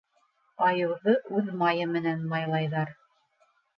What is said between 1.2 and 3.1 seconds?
үҙ майы менән майлайҙар.